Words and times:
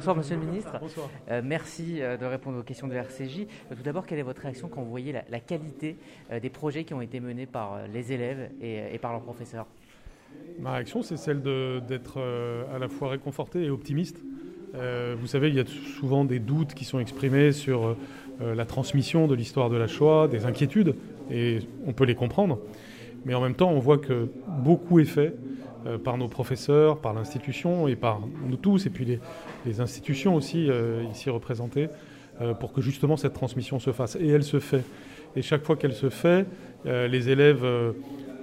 bonsoir 0.00 0.16
Monsieur 0.16 0.36
le 0.36 0.46
Ministre. 0.46 0.72
Bonsoir. 0.80 1.10
Euh, 1.30 1.42
merci 1.44 2.00
euh, 2.00 2.16
de 2.16 2.24
répondre 2.24 2.58
aux 2.58 2.62
questions 2.62 2.88
de 2.88 2.94
RCJ. 2.94 3.40
Euh, 3.40 3.74
tout 3.76 3.82
d'abord, 3.82 4.06
quelle 4.06 4.18
est 4.18 4.22
votre 4.22 4.40
réaction 4.40 4.68
quand 4.68 4.80
vous 4.80 4.88
voyez 4.88 5.12
la, 5.12 5.24
la 5.28 5.40
qualité 5.40 5.98
des 6.40 6.48
projets 6.48 6.84
qui 6.84 6.94
ont 6.94 7.02
été 7.02 7.20
menés 7.20 7.44
par 7.44 7.80
les 7.92 8.10
élèves 8.10 8.50
et, 8.62 8.94
et 8.94 8.98
par 8.98 9.12
leurs 9.12 9.20
professeurs? 9.20 9.66
Ma 10.58 10.72
réaction, 10.72 11.02
c'est 11.02 11.18
celle 11.18 11.42
d'être 11.42 12.18
à 12.74 12.78
la 12.78 12.88
fois 12.88 13.10
réconforté 13.10 13.62
et 13.62 13.68
optimiste. 13.68 14.22
Euh, 14.74 15.14
vous 15.18 15.26
savez, 15.26 15.48
il 15.48 15.54
y 15.54 15.60
a 15.60 15.64
souvent 15.66 16.24
des 16.24 16.38
doutes 16.38 16.72
qui 16.72 16.86
sont 16.86 16.98
exprimés 16.98 17.52
sur 17.52 17.96
euh, 18.40 18.54
la 18.54 18.64
transmission 18.64 19.26
de 19.26 19.34
l'histoire 19.34 19.68
de 19.68 19.76
la 19.76 19.86
Shoah, 19.86 20.28
des 20.28 20.46
inquiétudes, 20.46 20.94
et 21.30 21.58
on 21.86 21.92
peut 21.92 22.04
les 22.04 22.14
comprendre. 22.14 22.58
Mais 23.24 23.34
en 23.34 23.40
même 23.40 23.54
temps, 23.54 23.70
on 23.70 23.78
voit 23.78 23.98
que 23.98 24.28
beaucoup 24.62 24.98
est 24.98 25.04
fait 25.04 25.34
euh, 25.86 25.96
par 25.96 26.18
nos 26.18 26.28
professeurs, 26.28 26.98
par 26.98 27.14
l'institution 27.14 27.88
et 27.88 27.96
par 27.96 28.20
nous 28.46 28.56
tous, 28.56 28.84
et 28.84 28.90
puis 28.90 29.18
les, 29.64 29.80
institutions 29.80 30.34
aussi 30.34 30.68
euh, 30.68 31.02
ici 31.10 31.30
représentées, 31.30 31.88
euh, 32.42 32.52
pour 32.52 32.74
que 32.74 32.82
justement 32.82 33.16
cette 33.16 33.32
transmission 33.32 33.78
se 33.78 33.90
fasse. 33.92 34.16
Et 34.20 34.28
elle 34.28 34.42
se 34.42 34.58
fait. 34.58 34.84
Et 35.36 35.40
chaque 35.40 35.64
fois 35.64 35.76
qu'elle 35.76 35.94
se 35.94 36.10
fait, 36.10 36.44
les 36.84 37.28
élèves 37.28 37.64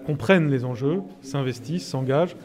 comprennent 0.05 0.49
les 0.49 0.63
enjeux, 0.63 1.01
s'investissent, 1.21 1.85
s'engagent. 1.85 2.37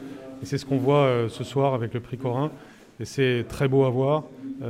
Et 0.42 0.46
c'est 0.46 0.59
ce 0.59 0.66
qu'on 0.66 0.78
voit 0.78 1.26
ce 1.28 1.45
soir 1.45 1.74
avec 1.74 1.95
le 1.95 2.01
prix 2.01 2.16
Corin. 2.16 2.51
Et 2.98 3.04
c'est 3.04 3.45
très 3.48 3.68
beau 3.68 3.84
à 3.84 3.90
voir 3.90 4.24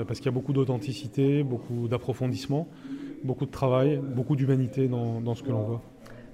parce 0.07 0.19
qu'il 0.19 0.27
y 0.27 0.29
a 0.29 0.33
beaucoup 0.33 0.53
d'authenticité, 0.53 1.43
beaucoup 1.43 1.89
d'approfondissement, 1.89 2.69
beaucoup 3.25 3.47
de 3.47 3.51
travail, 3.51 3.99
beaucoup 4.03 4.37
d'humanité 4.37 4.89
dans 4.89 5.35
ce 5.35 5.43
que 5.43 5.51
l'on 5.51 5.63
voit. 5.63 5.83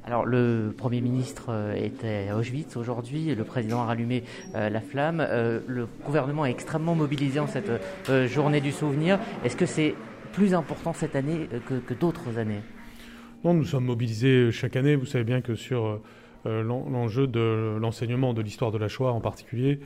Alors, 0.08 0.24
le 0.24 0.72
Premier 0.74 1.02
ministre 1.02 1.48
euh, 1.50 1.74
était 1.74 2.28
à 2.30 2.38
Auschwitz 2.38 2.78
aujourd'hui, 2.78 3.34
le 3.34 3.44
président 3.44 3.82
a 3.82 3.84
rallumé 3.84 4.24
euh, 4.54 4.70
la 4.70 4.80
flamme, 4.80 5.20
euh, 5.20 5.60
le 5.66 5.86
gouvernement 6.06 6.46
est 6.46 6.50
extrêmement 6.50 6.94
mobilisé 6.94 7.38
en 7.40 7.46
cette 7.46 7.70
euh, 8.08 8.26
journée 8.26 8.62
du 8.62 8.72
souvenir. 8.72 9.18
Est-ce 9.44 9.54
que 9.54 9.66
c'est 9.66 9.94
plus 10.32 10.54
important 10.54 10.94
cette 10.94 11.14
année 11.14 11.46
euh, 11.52 11.80
que, 11.86 11.92
d'autres 11.92 12.38
années? 12.38 12.62
Non, 13.44 13.52
nous 13.52 13.66
sommes 13.66 13.84
mobilisés 13.84 14.50
chaque 14.50 14.76
année. 14.76 14.96
Vous 14.96 15.04
savez 15.04 15.24
bien 15.24 15.42
que 15.42 15.54
sur 15.54 16.00
euh, 16.46 16.62
l'en- 16.62 16.88
l'enjeu 16.88 17.26
de 17.26 17.76
l'enseignement 17.78 18.32
de 18.32 18.40
l'histoire 18.40 18.70
de 18.72 18.78
la 18.78 18.88
Shoah 18.88 19.12
en 19.12 19.20
particulier, 19.20 19.78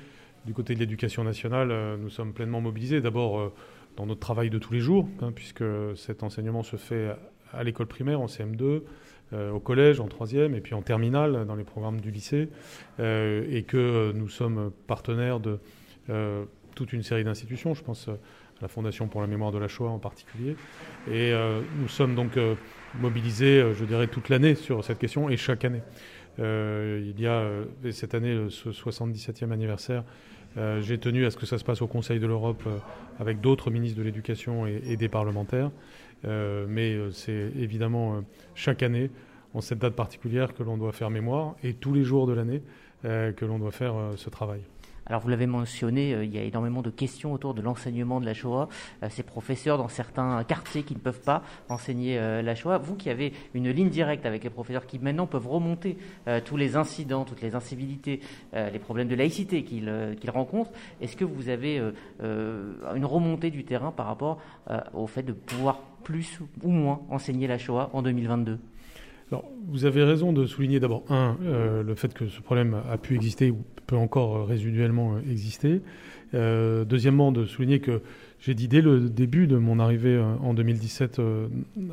du 0.47 0.55
côté 0.55 0.77
de 0.77 0.79
l'éducation 0.79 1.25
nationale, 1.25 1.73
euh, 1.73 1.97
nous 1.97 2.11
sommes 2.11 2.33
pleinement 2.33 2.61
mobilisés. 2.61 3.01
D'abord 3.01 3.41
euh, 3.41 3.53
dans 3.97 4.07
notre 4.07 4.21
travail 4.21 4.51
de 4.51 4.59
tous 4.59 4.73
les 4.73 4.79
jours, 4.79 5.09
hein, 5.21 5.33
puisque 5.35 5.65
cet 5.97 6.23
enseignement 6.23 6.63
se 6.63 6.77
fait 6.77 7.11
à 7.53 7.65
l'école 7.65 7.87
primaire, 7.87 8.21
en 8.21 8.27
CM2, 8.27 8.83
euh, 9.33 9.51
au 9.51 9.61
collège, 9.61 9.99
en 9.99 10.09
troisième, 10.09 10.55
et 10.55 10.61
puis 10.61 10.75
en 10.75 10.83
terminale, 10.83 11.47
dans 11.47 11.55
les 11.55 11.65
programmes 11.65 12.01
du 12.01 12.11
lycée, 12.11 12.51
euh, 13.01 13.47
et 13.51 13.63
que 13.63 13.79
euh, 13.79 14.13
nous 14.15 14.29
sommes 14.29 14.71
partenaires 14.87 15.41
de 15.41 15.59
toute 16.75 16.93
une 16.93 17.03
série 17.03 17.25
d'institutions. 17.25 17.75
Je 17.75 17.83
pense 17.83 18.09
à 18.09 18.17
la 18.61 18.69
Fondation 18.69 19.09
pour 19.09 19.21
la 19.21 19.27
mémoire 19.27 19.53
de 19.53 19.59
la 19.59 19.69
Shoah 19.69 19.89
en 19.89 19.99
particulier. 19.99 20.57
Et 21.11 21.33
nous 21.79 21.87
sommes 21.87 22.17
donc 22.17 22.33
mobilisés, 23.01 23.73
je 23.73 23.85
dirais, 23.85 24.09
toute 24.09 24.29
l'année 24.29 24.57
sur 24.57 24.85
cette 24.85 24.99
question, 24.99 25.31
et 25.31 25.37
chaque 25.37 25.65
année. 25.65 25.83
Il 26.39 27.21
y 27.21 27.27
a 27.27 27.45
cette 27.93 28.15
année 28.15 28.47
ce 28.51 28.71
77e 28.71 29.53
anniversaire. 29.53 30.03
Euh, 30.57 30.81
J'ai 30.83 30.99
tenu 30.99 31.25
à 31.25 31.31
ce 31.31 31.37
que 31.37 31.47
ça 31.47 31.59
se 31.59 31.65
passe 31.65 31.83
au 31.83 31.87
Conseil 31.87 32.21
de 32.21 32.27
l'Europe 32.27 32.63
euh, 32.67 32.79
avec 33.19 33.41
d'autres 33.41 33.71
ministres 33.71 33.99
de 33.99 34.03
l'Éducation 34.03 34.67
et, 34.67 34.97
des 34.97 35.09
parlementaires. 35.09 35.71
Euh, 36.25 36.67
mais 36.69 36.97
c'est 37.13 37.53
évidemment 37.59 38.23
chaque 38.55 38.83
année, 38.83 39.11
en 39.55 39.61
cette 39.61 39.79
date 39.79 39.95
particulière, 39.95 40.55
que 40.55 40.63
l'on 40.63 40.77
doit 40.77 40.93
faire 40.93 41.11
mémoire, 41.11 41.57
et 41.63 41.75
tous 41.75 41.93
les 41.93 42.05
jours 42.05 42.27
de 42.27 42.33
l'année, 42.33 42.63
que 43.03 43.45
l'on 43.45 43.59
doit 43.59 43.73
faire 43.73 43.95
ce 44.17 44.31
travail. 44.31 44.61
Alors 45.07 45.21
vous 45.21 45.29
l'avez 45.29 45.47
mentionné, 45.47 46.15
euh, 46.15 46.25
il 46.25 46.33
y 46.33 46.39
a 46.39 46.43
énormément 46.43 46.81
de 46.81 46.91
questions 46.91 47.33
autour 47.33 47.55
de 47.55 47.63
l'enseignement 47.63 48.21
de 48.21 48.27
la 48.27 48.35
Shoah. 48.35 48.69
Euh, 49.03 49.09
ces 49.11 49.23
professeurs 49.23 49.77
dans 49.79 49.89
certains 49.89 50.45
quartiers 50.45 50.85
qui 50.85 50.95
ne 50.95 51.01
peuvent 51.01 51.21
pas 51.21 51.43
enseigner 51.69 52.19
euh, 52.19 52.41
la 52.41 52.55
Shoah. 52.55 52.79
Vous 52.79 52.95
qui 52.95 53.11
avez 53.11 53.33
une 53.55 53.71
ligne 53.71 53.89
directe 53.89 54.27
avec 54.27 54.45
les 54.45 54.51
professeurs 54.51 54.87
qui 54.87 54.99
maintenant 54.99 55.27
peuvent 55.27 55.49
remonter 55.49 55.97
tous 56.45 56.57
les 56.57 56.77
incidents, 56.77 57.25
toutes 57.25 57.43
les 57.43 57.55
incivilités, 57.55 58.21
les 58.53 58.79
problèmes 58.79 59.09
de 59.09 59.15
laïcité 59.15 59.65
qu'ils 59.65 60.31
rencontrent, 60.31 60.73
est-ce 61.01 61.17
que 61.17 61.25
vous 61.25 61.49
avez 61.49 61.83
une 62.21 63.05
remontée 63.05 63.51
du 63.51 63.65
terrain 63.65 63.91
par 63.91 64.07
rapport 64.07 64.41
au 64.95 65.07
fait 65.07 65.23
de 65.23 65.33
pouvoir 65.33 65.81
plus 66.05 66.41
ou 66.63 66.71
moins 66.71 67.01
enseigner 67.11 67.47
la 67.47 67.59
Shoah 67.59 67.91
en 67.93 68.03
2022 68.03 68.59
Vous 69.69 69.85
avez 69.85 70.05
raison 70.05 70.33
de 70.33 70.45
souligner 70.47 70.81
d'abord, 70.81 71.05
un, 71.09 71.37
euh, 71.43 71.83
le 71.83 71.95
fait 71.95 72.13
que 72.13 72.27
ce 72.27 72.41
problème 72.41 72.77
a 72.91 72.99
pu 72.99 73.15
exister 73.15 73.51
ou 73.51 73.65
peut 73.87 73.97
encore 73.97 74.37
euh, 74.37 74.45
résiduellement 74.45 75.15
euh, 75.15 75.31
exister. 75.31 75.83
Deuxièmement, 76.33 77.31
de 77.31 77.45
souligner 77.45 77.81
que 77.81 78.01
j'ai 78.41 78.55
dit 78.55 78.67
dès 78.67 78.81
le 78.81 79.11
début 79.11 79.47
de 79.47 79.59
mon 79.59 79.79
arrivée 79.79 80.19
en 80.19 80.55
2017 80.55 81.19
euh, 81.19 81.49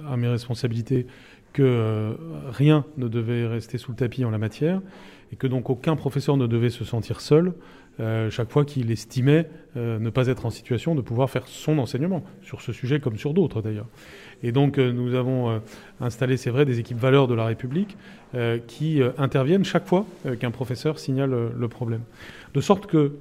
à 0.10 0.16
mes 0.16 0.30
responsabilités 0.30 1.08
que 1.52 2.16
rien 2.50 2.86
ne 2.96 3.10
devait 3.10 3.46
rester 3.48 3.78
sous 3.78 3.92
le 3.92 3.98
tapis 3.98 4.24
en 4.24 4.30
la 4.30 4.38
matière 4.38 4.82
et 5.32 5.36
que 5.36 5.48
donc 5.48 5.70
aucun 5.70 5.96
professeur 5.96 6.38
ne 6.38 6.48
devait 6.48 6.70
se 6.70 6.84
sentir 6.84 7.22
seul 7.22 7.54
euh, 8.00 8.30
chaque 8.30 8.50
fois 8.50 8.64
qu'il 8.64 8.92
estimait 8.92 9.50
euh, 9.76 10.00
ne 10.00 10.10
pas 10.10 10.28
être 10.28 10.46
en 10.46 10.50
situation 10.50 10.96
de 10.96 11.02
pouvoir 11.02 11.30
faire 11.30 11.48
son 11.48 11.80
enseignement, 11.80 12.24
sur 12.42 12.62
ce 12.62 12.72
sujet 12.72 13.02
comme 13.02 13.18
sur 13.18 13.34
d'autres 13.34 13.62
d'ailleurs. 13.62 13.88
Et 14.42 14.54
donc 14.54 14.78
euh, 14.78 14.94
nous 14.94 15.16
avons 15.16 15.62
installé, 16.00 16.38
c'est 16.38 16.50
vrai, 16.50 16.64
des 16.64 16.80
équipes 16.80 16.98
valeurs 16.98 17.28
de 17.28 17.34
la 17.34 17.46
République 17.46 17.98
qui 18.68 19.02
interviennent 19.18 19.66
chaque 19.66 19.88
fois 19.88 20.06
qu'un 20.40 20.52
professeur 20.52 21.00
signale 21.00 21.36
le 21.58 21.68
problème. 21.68 22.02
De 22.54 22.62
sorte 22.62 22.86
que 22.86 23.14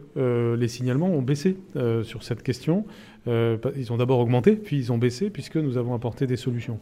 les 0.55 0.69
signalements 0.69 1.09
ont 1.09 1.23
baissé 1.23 1.57
sur 2.03 2.23
cette 2.23 2.43
question. 2.43 2.85
Ils 3.27 3.91
ont 3.91 3.97
d'abord 3.97 4.19
augmenté, 4.19 4.55
puis 4.55 4.77
ils 4.77 4.93
ont 4.93 4.99
baissé 4.99 5.31
puisque 5.31 5.57
nous 5.57 5.79
avons 5.79 5.95
apporté 5.95 6.27
des 6.27 6.37
solutions. 6.37 6.79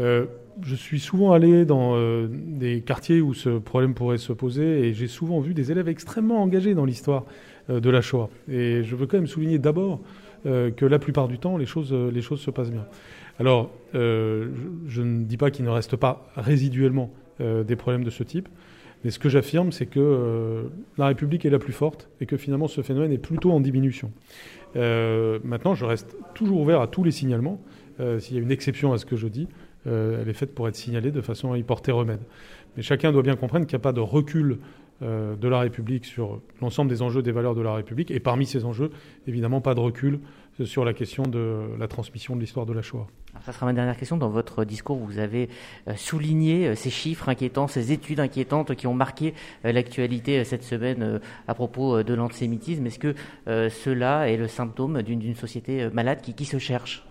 Euh, 0.00 0.26
je 0.62 0.74
suis 0.74 0.98
souvent 0.98 1.32
allé 1.32 1.64
dans 1.64 1.94
euh, 1.94 2.26
des 2.30 2.80
quartiers 2.80 3.20
où 3.20 3.34
ce 3.34 3.58
problème 3.58 3.94
pourrait 3.94 4.18
se 4.18 4.32
poser 4.32 4.88
et 4.88 4.92
j'ai 4.92 5.06
souvent 5.06 5.40
vu 5.40 5.54
des 5.54 5.70
élèves 5.70 5.88
extrêmement 5.88 6.42
engagés 6.42 6.74
dans 6.74 6.84
l'histoire 6.84 7.26
euh, 7.70 7.80
de 7.80 7.90
la 7.90 8.00
Shoah. 8.00 8.28
Et 8.50 8.82
je 8.82 8.96
veux 8.96 9.06
quand 9.06 9.18
même 9.18 9.26
souligner 9.26 9.58
d'abord 9.58 10.00
que 10.44 10.86
la 10.86 11.00
plupart 11.00 11.26
du 11.26 11.40
temps, 11.40 11.56
les 11.56 11.66
choses, 11.66 11.88
se 11.88 12.50
passent 12.52 12.70
bien. 12.70 12.86
Alors, 13.40 13.72
je, 13.92 14.48
je 14.86 15.02
ne 15.02 15.24
dis 15.24 15.36
pas 15.36 15.50
qu'il 15.50 15.64
ne 15.64 15.70
reste 15.70 15.96
pas 15.96 16.30
résiduellement 16.36 17.12
des 17.40 17.74
problèmes 17.74 18.04
de 18.04 18.10
ce 18.10 18.22
type, 18.22 18.48
mais 19.02 19.10
ce 19.10 19.18
que 19.18 19.28
j'affirme, 19.28 19.72
c'est 19.72 19.86
que 19.86 20.70
la 20.96 21.08
République 21.08 21.44
est 21.44 21.50
la 21.50 21.58
plus 21.58 21.72
forte 21.72 22.08
et 22.20 22.26
que 22.26 22.36
finalement 22.36 22.68
ce 22.68 22.82
phénomène 22.82 23.10
est 23.10 23.18
plutôt 23.18 23.50
en 23.50 23.58
diminution. 23.58 24.12
Maintenant, 24.76 25.74
je 25.74 25.84
reste 25.84 26.16
toujours 26.34 26.60
ouvert 26.60 26.80
à 26.80 26.86
tous 26.86 27.02
les 27.02 27.10
signalements. 27.10 27.60
Euh, 28.00 28.18
S'il 28.20 28.36
y 28.36 28.38
a 28.38 28.42
une 28.42 28.50
exception 28.50 28.92
à 28.92 28.98
ce 28.98 29.06
que 29.06 29.16
je 29.16 29.28
dis, 29.28 29.48
euh, 29.86 30.22
elle 30.22 30.28
est 30.28 30.34
faite 30.34 30.54
pour 30.54 30.68
être 30.68 30.76
signalée 30.76 31.10
de 31.10 31.20
façon 31.20 31.52
à 31.52 31.58
y 31.58 31.62
porter 31.62 31.92
remède. 31.92 32.20
Mais 32.76 32.82
chacun 32.82 33.12
doit 33.12 33.22
bien 33.22 33.36
comprendre 33.36 33.66
qu'il 33.66 33.76
n'y 33.76 33.80
a 33.80 33.82
pas 33.82 33.92
de 33.92 34.00
recul 34.00 34.58
euh, 35.02 35.36
de 35.36 35.48
la 35.48 35.60
République 35.60 36.04
sur 36.04 36.40
l'ensemble 36.60 36.90
des 36.90 37.02
enjeux 37.02 37.22
des 37.22 37.32
valeurs 37.32 37.54
de 37.54 37.62
la 37.62 37.74
République. 37.74 38.10
Et 38.10 38.20
parmi 38.20 38.46
ces 38.46 38.64
enjeux, 38.64 38.90
évidemment, 39.26 39.60
pas 39.60 39.74
de 39.74 39.80
recul 39.80 40.20
sur 40.64 40.84
la 40.84 40.92
question 40.92 41.22
de 41.22 41.68
la 41.78 41.86
transmission 41.86 42.34
de 42.34 42.40
l'histoire 42.40 42.66
de 42.66 42.72
la 42.72 42.82
Shoah. 42.82 43.06
Alors, 43.30 43.44
ça 43.44 43.52
sera 43.52 43.66
ma 43.66 43.72
dernière 43.72 43.96
question. 43.96 44.16
Dans 44.16 44.28
votre 44.28 44.64
discours, 44.64 44.96
vous 44.96 45.20
avez 45.20 45.48
souligné 45.94 46.74
ces 46.74 46.90
chiffres 46.90 47.28
inquiétants, 47.28 47.68
ces 47.68 47.92
études 47.92 48.18
inquiétantes 48.18 48.74
qui 48.74 48.88
ont 48.88 48.94
marqué 48.94 49.34
l'actualité 49.62 50.42
cette 50.42 50.64
semaine 50.64 51.20
à 51.46 51.54
propos 51.54 52.02
de 52.02 52.14
l'antisémitisme. 52.14 52.84
Est-ce 52.86 52.98
que 52.98 53.14
cela 53.46 54.28
est 54.28 54.36
le 54.36 54.48
symptôme 54.48 55.02
d'une 55.02 55.36
société 55.36 55.88
malade 55.92 56.22
qui 56.22 56.44
se 56.44 56.58
cherche? 56.58 57.07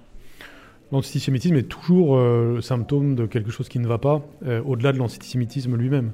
L'antisémitisme 0.92 1.56
est 1.56 1.68
toujours 1.68 2.16
euh, 2.16 2.56
le 2.56 2.62
symptôme 2.62 3.16
de 3.16 3.26
quelque 3.26 3.52
chose 3.52 3.68
qui 3.68 3.80
ne 3.80 3.88
va 3.88 3.98
pas, 3.98 4.22
euh, 4.46 4.62
au-delà 4.64 4.94
de 4.94 4.98
l'antisémitisme 4.98 5.76
lui-même. 5.76 6.14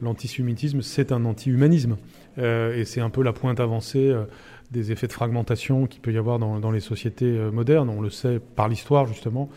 L'antisémitisme, 0.00 0.80
c'est 0.80 1.12
un 1.12 1.24
anti-humanisme. 1.24 1.96
Euh, 2.38 2.74
et 2.74 2.84
c'est 2.84 3.00
un 3.00 3.10
peu 3.10 3.22
la 3.22 3.32
pointe 3.32 3.60
avancée 3.60 4.12
des 4.70 4.92
effets 4.92 5.06
de 5.06 5.12
fragmentation 5.12 5.86
qu'il 5.86 6.00
peut 6.00 6.12
y 6.12 6.18
avoir 6.18 6.38
dans, 6.38 6.70
les 6.70 6.80
sociétés 6.80 7.38
modernes. 7.52 7.88
On 7.90 8.00
le 8.00 8.10
sait 8.10 8.40
par 8.40 8.68
l'histoire, 8.68 9.06
justement. 9.06 9.50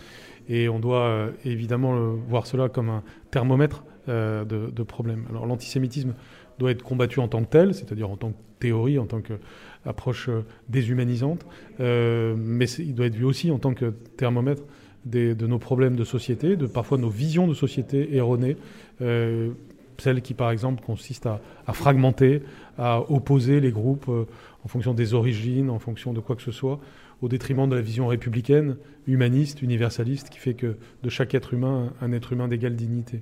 Et 0.48 0.70
on 0.70 0.80
doit 0.80 1.30
évidemment 1.44 2.14
voir 2.30 2.46
cela 2.46 2.70
comme 2.70 2.90
un 2.90 3.04
thermomètre 3.32 3.84
de, 4.08 4.46
de 4.46 4.84
problèmes. 4.84 5.26
Alors 5.30 5.48
l'antisémitisme 5.48 6.14
doit 6.60 6.72
être 6.72 6.84
combattu 6.84 7.20
en 7.20 7.28
tant 7.28 7.44
que 7.44 7.50
tel, 7.50 7.74
c'est-à-dire 7.74 8.10
en 8.10 8.18
tant 8.18 8.32
que 8.32 8.38
théorie, 8.60 9.00
en 9.00 9.06
tant 9.06 9.22
qu'approche 9.22 10.30
euh, 10.30 10.42
déshumanisante, 10.70 11.46
euh, 11.80 12.36
mais 12.38 12.66
il 12.66 12.96
doit 12.96 13.08
être 13.08 13.16
vu 13.16 13.26
aussi 13.26 13.52
en 13.52 13.60
tant 13.60 13.74
que 13.74 13.94
thermomètre 14.18 14.64
de 15.06 15.48
nos 15.48 15.58
problèmes 15.58 15.96
de 15.96 16.04
société, 16.04 16.58
de 16.58 16.68
parfois 16.68 16.98
nos 16.98 17.10
visions 17.10 17.48
de 17.48 17.54
société 17.54 18.14
erronées, 18.18 18.58
euh, 19.02 19.52
celles 20.00 20.22
qui 20.22 20.34
par 20.34 20.52
exemple 20.52 20.84
consistent 20.84 21.28
à, 21.28 21.74
fragmenter, 21.74 22.42
à 22.78 23.10
opposer 23.10 23.62
les 23.62 23.72
groupes 23.72 24.10
en 24.10 24.68
fonction 24.68 24.94
des 24.94 25.14
origines, 25.14 25.70
en 25.70 25.80
fonction 25.80 26.12
de 26.12 26.20
quoi 26.20 26.36
que 26.36 26.42
ce 26.42 26.52
soit, 26.52 26.82
au 27.22 27.28
détriment 27.28 27.68
de 27.68 27.76
la 27.76 27.82
vision 27.82 28.08
républicaine, 28.08 28.78
humaniste, 29.08 29.62
universaliste, 29.62 30.30
qui 30.30 30.38
fait 30.38 30.54
que 30.54 30.76
de 31.04 31.10
chaque 31.10 31.34
être 31.34 31.54
humain, 31.54 31.94
un 32.02 32.12
être 32.12 32.34
humain 32.34 32.48
d'égale 32.48 32.76
dignité. 32.76 33.22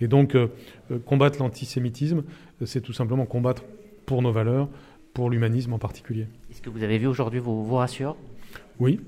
Et 0.00 0.08
donc, 0.08 0.34
euh, 0.34 0.48
euh, 0.90 0.98
combattre 0.98 1.38
l'antisémitisme, 1.38 2.22
euh, 2.60 2.66
c'est 2.66 2.80
tout 2.80 2.92
simplement 2.92 3.26
combattre 3.26 3.64
pour 4.06 4.22
nos 4.22 4.32
valeurs, 4.32 4.68
pour 5.14 5.30
l'humanisme 5.30 5.72
en 5.72 5.78
particulier. 5.78 6.26
Est-ce 6.50 6.60
que 6.60 6.70
vous 6.70 6.82
avez 6.82 6.98
vu 6.98 7.06
aujourd'hui 7.06 7.40
vous, 7.40 7.64
vous 7.64 7.76
rassure 7.76 8.16
Oui, 8.78 9.00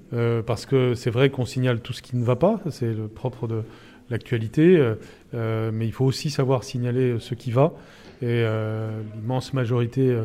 parce 0.46 0.67
que 0.67 0.94
c'est 0.94 1.11
vrai 1.11 1.31
qu'on 1.31 1.44
signale 1.44 1.81
tout 1.81 1.93
ce 1.93 2.02
qui 2.02 2.17
ne 2.17 2.25
va 2.25 2.37
pas, 2.37 2.61
c'est 2.70 2.93
le 2.93 3.08
propre 3.08 3.46
de 3.46 3.62
l'actualité, 4.11 4.94
mais 5.32 5.87
il 5.87 5.93
faut 5.93 6.05
aussi 6.05 6.29
savoir 6.29 6.64
signaler 6.64 7.17
ce 7.20 7.34
qui 7.34 7.50
va. 7.50 7.73
Et 8.20 8.44
l'immense 9.14 9.55
majorité 9.55 10.17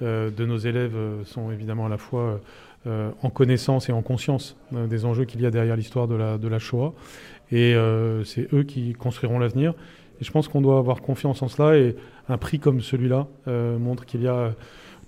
de 0.00 0.44
nos 0.44 0.58
élèves 0.58 0.96
sont 1.24 1.50
évidemment 1.50 1.86
à 1.86 1.88
la 1.88 1.98
fois 1.98 2.40
en 2.86 3.30
connaissance 3.30 3.88
et 3.88 3.92
en 3.92 4.02
conscience 4.02 4.56
des 4.72 5.04
enjeux 5.04 5.24
qu'il 5.26 5.40
y 5.40 5.46
a 5.46 5.50
derrière 5.50 5.76
l'histoire 5.76 6.08
de 6.08 6.48
la, 6.48 6.58
Shoah. 6.58 6.94
Et 7.52 7.74
c'est 8.24 8.52
eux 8.54 8.62
qui 8.62 8.94
construiront 8.94 9.38
l'avenir. 9.38 9.74
Et 10.20 10.24
je 10.24 10.30
pense 10.30 10.48
qu'on 10.48 10.60
doit 10.60 10.78
avoir 10.78 11.00
confiance 11.00 11.42
en 11.42 11.48
cela. 11.48 11.76
Et 11.76 11.96
un 12.28 12.38
prix 12.38 12.58
comme 12.58 12.80
celui-là 12.80 13.26
euh, 13.48 13.78
montre 13.78 14.04
qu'il 14.04 14.22
y 14.22 14.28
a 14.28 14.54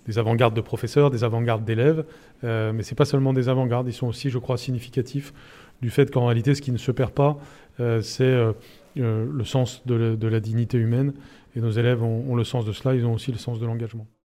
des 0.06 0.18
avant-gardes 0.18 0.54
de 0.54 0.60
professeurs, 0.60 1.10
des 1.10 1.22
avant-gardes 1.22 1.64
d'élèves. 1.64 2.04
Euh, 2.44 2.72
mais 2.72 2.82
ce 2.82 2.90
n'est 2.90 2.96
pas 2.96 3.04
seulement 3.04 3.32
des 3.32 3.48
avant-gardes, 3.48 3.86
ils 3.86 3.92
sont 3.92 4.08
aussi, 4.08 4.30
je 4.30 4.38
crois, 4.38 4.56
significatifs 4.56 5.32
du 5.80 5.90
fait 5.90 6.10
qu'en 6.10 6.26
réalité, 6.26 6.54
ce 6.54 6.62
qui 6.62 6.72
ne 6.72 6.78
se 6.78 6.90
perd 6.90 7.12
pas, 7.12 7.38
euh, 7.80 8.00
c'est 8.00 8.34
le 8.96 9.44
sens 9.44 9.82
de 9.86 10.26
la, 10.26 10.40
dignité 10.40 10.78
humaine. 10.78 11.12
Et 11.54 11.60
nos 11.60 11.70
élèves 11.70 12.02
ont 12.02 12.34
le 12.34 12.44
sens 12.44 12.64
de 12.64 12.72
cela, 12.72 12.94
ils 12.94 13.04
ont 13.04 13.12
aussi 13.12 13.30
le 13.30 13.38
sens 13.38 13.60
de 13.60 13.66
l'engagement. 13.66 14.06